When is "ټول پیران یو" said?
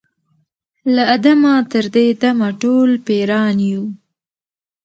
2.61-3.83